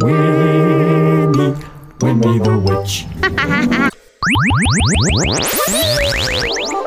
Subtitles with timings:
[0.00, 1.54] Winnie,
[2.00, 3.06] Winnie the Witch.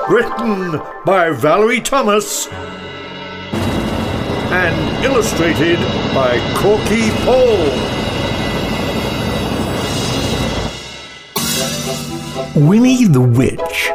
[0.10, 2.48] Written by Valerie Thomas
[4.52, 5.80] and illustrated
[6.14, 7.72] by Korky Paul.
[12.68, 13.90] Winnie the Witch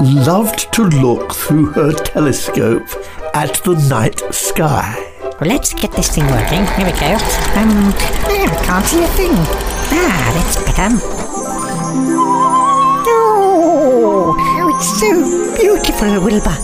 [0.00, 2.88] loved to look through her telescope
[3.34, 5.09] at the night sky.
[5.40, 6.66] Well, let's get this thing working.
[6.76, 7.12] Here we go.
[7.56, 7.92] Um,
[8.28, 9.32] yeah, I can't see a thing.
[9.32, 10.90] Ah, that's better.
[13.12, 15.10] Oh, oh, it's so
[15.56, 16.56] beautiful, Wilbur.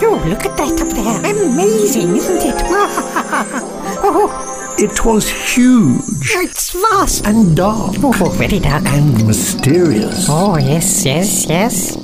[0.00, 1.18] Oh, look at that up there.
[1.32, 2.54] Amazing, isn't it?
[4.02, 7.26] oh, It was huge it's vast.
[7.26, 8.84] and dark Oh, very dark.
[8.86, 10.26] and mysterious.
[10.28, 11.96] Oh, yes, yes, yes.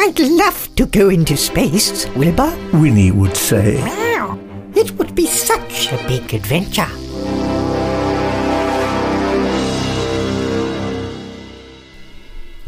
[0.00, 2.56] I'd love to go into space, Wilbur.
[2.72, 3.82] Winnie would say.
[3.82, 4.38] Wow,
[4.74, 6.86] it would be such a big adventure.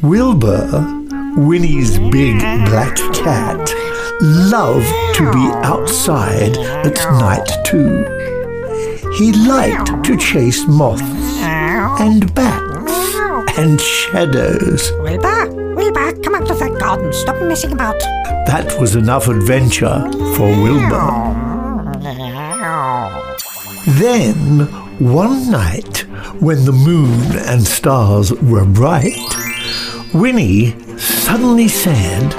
[0.02, 1.04] Wilbur,
[1.36, 3.72] Winnie's big black cat,
[4.20, 8.04] loved to be outside at night too.
[9.16, 11.02] He liked to chase moths
[12.00, 13.14] and bats
[13.56, 14.90] and shadows.
[15.00, 15.59] Wilbur,
[16.90, 17.12] garden.
[17.12, 17.98] Stop messing about.
[18.46, 20.00] That was enough adventure
[20.36, 21.06] for Wilbur.
[23.98, 24.66] Then,
[24.98, 25.98] one night,
[26.40, 29.16] when the moon and stars were bright,
[30.12, 32.34] Winnie suddenly said,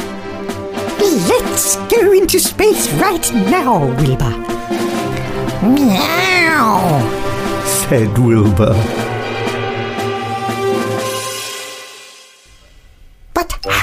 [1.29, 4.35] Let's go into space right now, Wilbur.
[5.63, 6.99] Meow.
[7.65, 9.10] said Wilbur.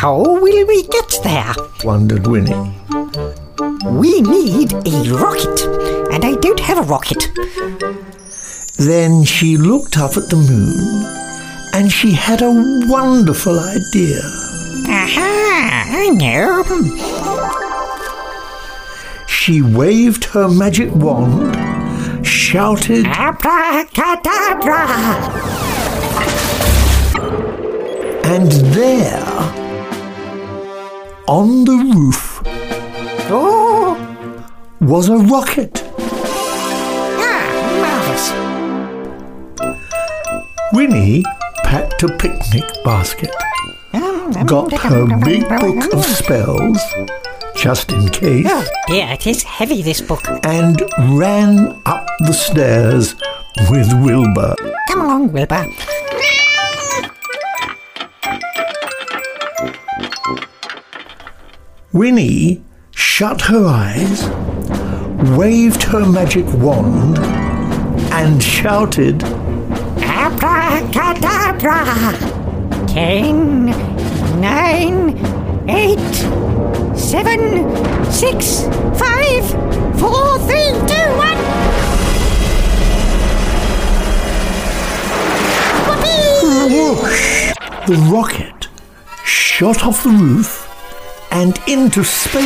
[0.00, 1.52] How will we get there?
[1.82, 2.72] wondered Winnie.
[3.84, 5.60] We need a rocket,
[6.12, 7.28] and I don't have a rocket.
[8.76, 11.04] Then she looked up at the moon
[11.74, 12.52] and she had a
[12.88, 14.20] wonderful idea.
[14.86, 16.62] Aha, I know.
[19.26, 21.56] She waved her magic wand,
[22.24, 24.86] shouted, Abracadabra.
[28.24, 29.67] and there,
[31.28, 32.40] on the roof,
[33.30, 33.96] Oh,
[34.80, 35.82] was a rocket.
[37.20, 37.44] ah.
[40.72, 41.22] Winnie
[41.64, 43.30] packed a picnic basket,
[44.46, 46.78] got her big book of spells,
[47.56, 50.22] just in case, Oh dear, it is heavy, this book.
[50.44, 50.82] and
[51.18, 53.14] ran up the stairs
[53.70, 54.54] with Wilbur.
[54.88, 55.66] Come along, Wilbur.
[61.92, 64.28] Winnie shut her eyes,
[65.38, 67.16] waved her magic wand,
[68.12, 69.22] and shouted,
[70.02, 71.72] Abracadabra.
[72.88, 73.66] Ten,
[74.38, 75.16] nine,
[75.70, 76.14] eight,
[76.94, 77.64] seven,
[78.12, 78.64] six,
[78.98, 79.48] five,
[79.98, 81.38] four, three, two, one.
[86.70, 87.54] whoosh!
[87.86, 88.68] The rocket
[89.24, 90.57] shot off the roof
[91.38, 92.42] and into space.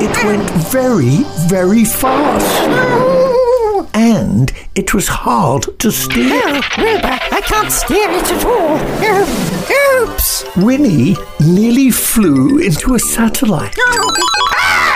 [0.00, 2.68] It went very, very fast.
[3.94, 6.40] And it was hard to steer.
[6.44, 8.78] Oh, Wilbur, I can't steer it at all.
[9.10, 10.44] Oh, oops.
[10.56, 13.74] Winnie nearly flew into a satellite.
[13.76, 14.10] Oh.
[14.54, 14.92] Ah!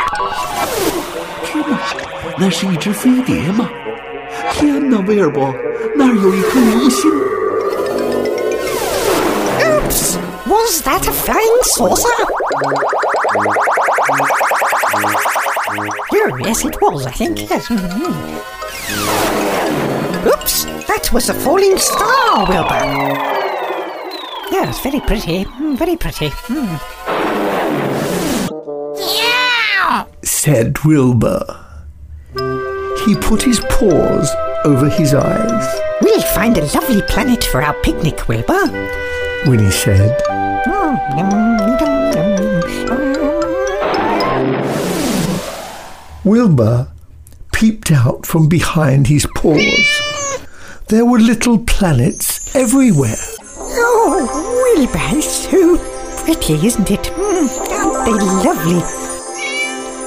[10.46, 12.08] Was that a flying saucer?
[16.18, 17.48] Oh, yes, it was, I think.
[17.50, 17.66] Yes.
[17.68, 18.12] Mhm.
[20.26, 20.64] Oops!
[20.86, 22.84] That was a falling star, Wilbur.
[24.50, 25.44] Yes, very pretty.
[25.44, 26.30] Mm, Very pretty.
[26.48, 26.80] Mm.
[30.22, 31.42] said Wilbur.
[33.04, 34.30] He put his paws
[34.64, 35.80] over his eyes.
[36.02, 38.66] We'll find a lovely planet for our picnic, Wilbur.
[39.44, 40.20] Winnie said,
[46.24, 46.88] Wilbur
[47.52, 50.42] peeped out from behind his paws.
[50.88, 53.14] There were little planets everywhere.
[53.48, 55.78] Oh, Wilbur is so
[56.24, 57.02] pretty, isn't it?
[57.02, 58.12] Mm, aren't they
[58.48, 58.80] lovely?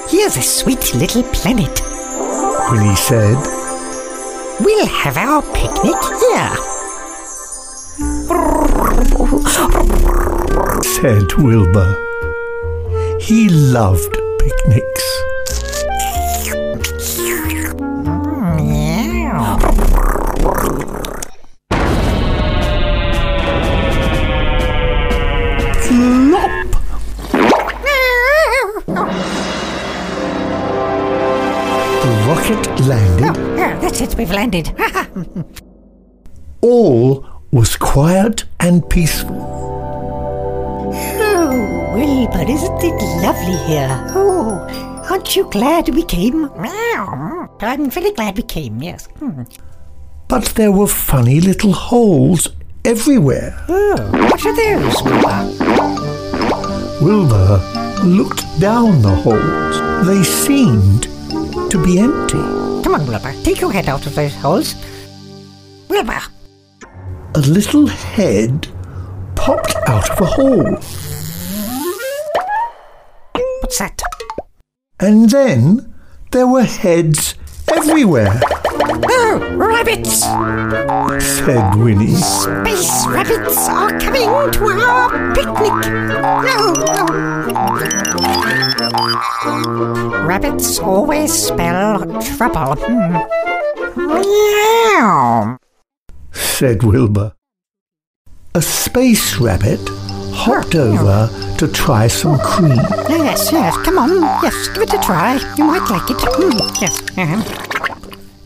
[0.09, 1.81] Here's a sweet little planet.
[2.71, 3.37] Winnie said,
[4.59, 6.79] We'll have our picnic here
[9.29, 11.95] said Wilbur.
[13.21, 15.05] He loved picnics.
[25.85, 26.51] Plop!
[32.01, 33.37] the rocket landed.
[33.37, 34.71] Oh, oh, that's it, we've landed.
[36.61, 39.35] All was quiet and peaceful.
[41.21, 43.89] oh, Wilbur, isn't it lovely here?
[44.15, 46.50] Oh, aren't you glad we came?
[47.61, 49.07] I'm very glad we came, yes.
[49.19, 49.44] Hmm.
[50.27, 52.47] But there were funny little holes
[52.85, 53.56] everywhere.
[53.67, 55.45] Oh, what are those, Wilbur?
[57.01, 57.59] Wilbur
[58.03, 60.07] looked down the holes.
[60.07, 61.03] They seemed
[61.71, 62.38] to be empty.
[62.83, 64.75] Come on, Wilbur, take your head out of those holes.
[65.89, 66.21] Wilbur,
[67.35, 68.67] A little head
[69.35, 70.77] popped out of a hole.
[73.61, 74.01] what's that?
[74.99, 75.93] And then
[76.31, 77.35] there were heads
[77.71, 78.39] everywhere,
[79.11, 80.23] Oh, rabbits!
[80.23, 82.15] said Winnie.
[82.15, 85.73] Space rabbits are coming to our picnic.
[86.41, 87.05] No, no.
[90.25, 92.75] Rabbits always spell trouble.
[92.79, 93.17] Hmm.
[94.13, 95.57] Meow.
[96.59, 97.31] Said Wilbur.
[98.53, 99.79] A space rabbit
[100.33, 102.75] hopped over to try some cream.
[103.07, 104.09] Yes, yes, come on.
[104.44, 105.39] Yes, give it a try.
[105.57, 106.17] You might like it.
[106.19, 106.81] Hmm.
[106.81, 107.01] Yes.
[107.17, 107.41] uh-huh.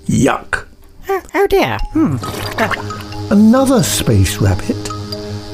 [0.05, 0.67] Yuck!
[1.09, 1.79] Oh, oh dear.
[1.93, 3.33] Hmm.
[3.33, 4.77] Another space rabbit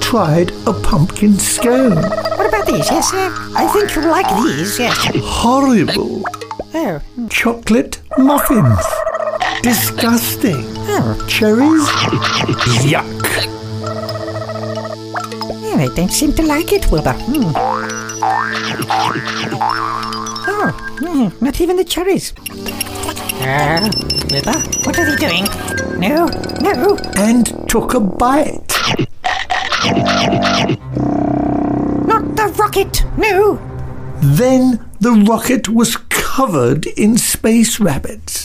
[0.02, 1.96] tried a pumpkin scone.
[1.96, 2.92] What about these?
[2.92, 4.78] Yes, uh, I think you'll like these.
[4.78, 4.98] Yes.
[5.24, 6.26] Horrible!
[6.74, 8.84] Oh, Chocolate muffins.
[9.64, 10.79] Disgusting.
[10.92, 11.26] Oh.
[11.28, 11.88] Cherries?
[12.84, 13.06] Yuck!
[15.64, 17.14] Yeah, they don't seem to like it, Wilbur.
[17.14, 17.52] Hmm.
[20.52, 22.34] Oh, hmm, not even the cherries.
[23.42, 23.90] Uh,
[24.32, 25.46] Wilbur, what are they doing?
[26.00, 26.26] No,
[26.62, 26.98] no.
[27.18, 28.74] And took a bite.
[32.08, 33.04] Not the rocket!
[33.18, 33.60] No!
[34.22, 38.39] Then the rocket was covered in space rabbits.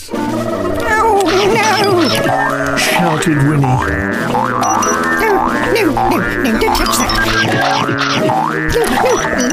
[1.35, 2.07] No!
[2.77, 3.61] Shouted Winnie.
[3.61, 3.85] No!
[5.19, 5.31] No!
[5.73, 5.83] No!
[6.09, 6.17] No!
[6.59, 7.13] Don't touch that!
[7.51, 7.59] No!
[8.25, 8.35] No!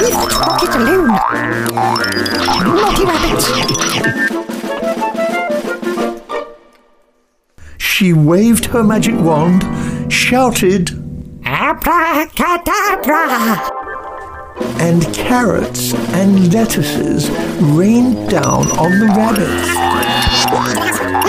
[0.00, 1.11] Leave that rocket alone!
[2.76, 3.46] Naughty rabbits!
[7.79, 9.62] She waved her magic wand,
[10.12, 10.90] shouted,
[11.44, 13.70] Abracadabra!
[14.81, 17.31] and carrots and lettuces
[17.61, 19.70] rained down on the rabbits.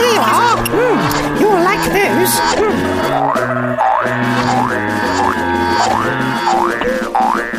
[0.04, 0.58] Here you are!
[0.68, 1.40] Hmm.
[1.40, 2.34] You'll like those!
[2.60, 3.94] Hmm.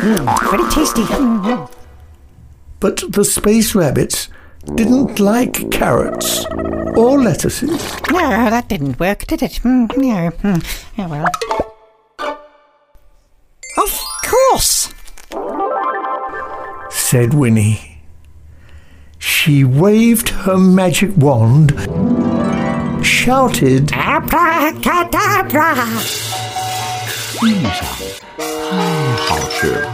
[0.05, 1.01] Mm, very tasty.
[1.01, 1.71] Mm.
[2.79, 4.29] But the space rabbits
[4.75, 6.45] didn't like carrots
[6.95, 7.81] or lettuces.
[8.11, 9.53] No, that didn't work, did it?
[9.63, 10.29] Mm, no.
[10.43, 10.63] Mm.
[10.99, 11.27] Oh well.
[13.77, 14.93] Of course!
[16.91, 17.95] said Winnie.
[19.17, 21.71] She waved her magic wand,
[23.04, 25.74] shouted, Abracadabra!
[27.40, 27.86] 地上
[28.38, 29.88] 太好吃了。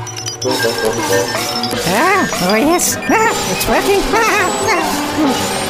[1.88, 4.02] Ah, oh yes, ah, it's working.
[4.12, 4.18] Ah,
[4.68, 4.82] ah.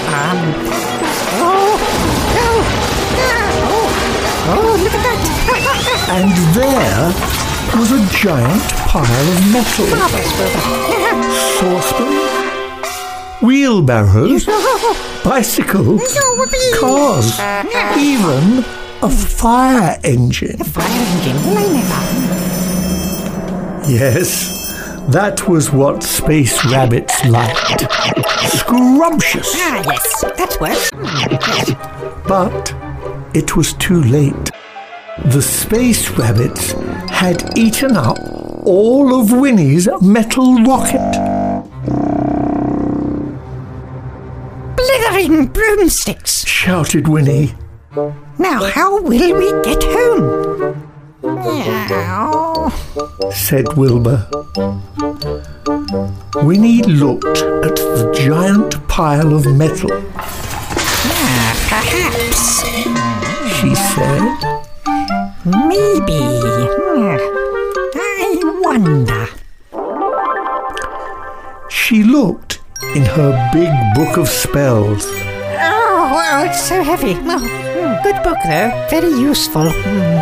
[0.09, 0.39] Um,
[1.39, 1.79] oh,
[2.37, 2.61] oh,
[3.17, 3.31] ah,
[3.73, 3.89] oh,
[4.49, 5.19] oh, look at that.
[6.17, 7.13] and there
[7.79, 9.87] was a giant pile of metal.
[9.87, 10.61] Marvelous, Wilbur.
[11.57, 12.30] Saucepans,
[13.42, 14.46] wheelbarrows,
[15.24, 16.18] bicycles,
[16.80, 17.40] cars,
[17.98, 18.64] even
[19.04, 20.60] a fire engine.
[20.62, 22.02] A Fire engine, will I never?
[23.92, 27.82] Yes, that was what space rabbits liked.
[28.58, 29.52] Scrumptious.
[29.56, 30.92] Ah, yes, that works.
[32.28, 32.74] But
[33.36, 34.52] it was too late.
[35.26, 36.72] The space rabbits
[37.10, 38.18] had eaten up
[38.66, 41.11] all of Winnie's metal rocket.
[45.02, 46.46] Blithering broomsticks.
[46.46, 47.56] Shouted Winnie.
[48.38, 49.18] Now, how will we
[49.64, 50.92] get home?
[51.24, 52.70] Meow.
[53.34, 54.28] said Wilbur.
[56.44, 59.90] Winnie looked at the giant pile of metal.
[60.16, 62.62] Ah, perhaps.
[63.58, 64.22] She said,
[65.46, 66.22] Maybe.
[66.78, 67.18] Hmm.
[67.96, 69.28] I wonder.
[71.70, 72.51] She looked
[72.96, 75.06] in her big book of spells.
[75.06, 77.16] Oh, oh, it's so heavy.
[77.22, 78.72] Oh, hmm, good book, though.
[78.90, 79.70] Very useful.
[79.70, 80.20] Hmm.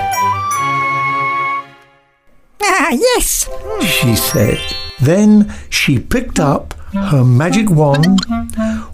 [2.62, 3.48] Ah, yes.
[3.50, 3.86] Hmm.
[3.86, 4.60] she said.
[5.02, 8.20] Then she picked up her magic wand,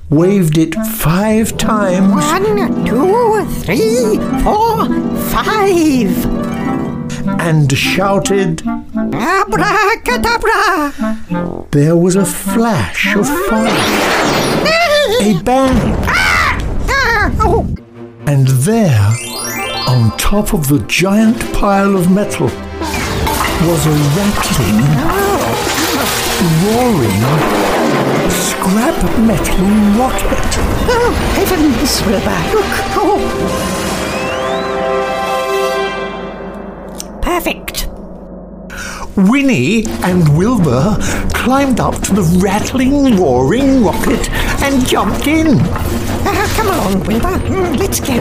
[0.09, 4.85] waved it five times, One, two, three, four,
[5.31, 6.25] five.
[7.41, 8.61] and shouted.
[8.95, 10.93] Abracadabra.
[11.75, 12.53] There was a uh-huh.
[12.53, 13.49] flash of uh-huh.
[13.49, 13.67] fire,
[15.21, 15.75] a bang,
[18.29, 19.11] And there,
[19.85, 24.87] on top of the giant pile of metal, was a rattling,
[26.63, 27.21] roaring,
[28.31, 28.95] scrap
[29.27, 29.67] metal
[29.99, 30.57] rocket.
[30.87, 32.41] oh, heavens, Wilbur.
[32.55, 32.73] Look.
[32.95, 33.19] Oh.
[37.21, 37.84] Perfect.
[39.17, 40.97] Winnie and Wilbur
[41.33, 44.29] climbed up to the rattling, roaring rocket
[44.61, 45.57] and jumped in.
[46.27, 47.39] Ah, come along, Wilbur.
[47.47, 48.15] Mm, let's go.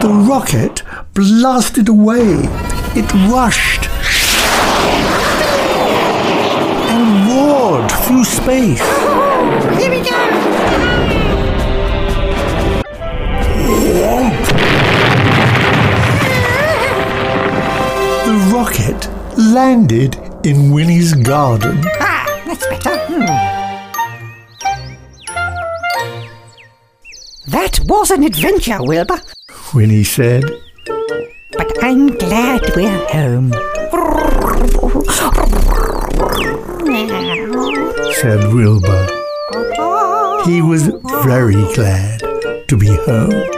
[0.00, 2.38] The rocket blasted away.
[2.94, 3.88] It rushed
[6.88, 8.80] and roared through space.
[9.76, 11.17] Here we go.
[19.52, 21.82] Landed in Winnie's garden.
[22.00, 22.96] Ah, that's better.
[23.08, 23.58] Hmm.
[27.50, 29.20] That was an adventure, Wilbur.
[29.74, 30.44] Winnie said.
[31.52, 33.52] But I'm glad we're home.
[38.20, 39.06] said Wilbur.
[40.44, 40.88] He was
[41.24, 42.20] very glad
[42.68, 43.57] to be home.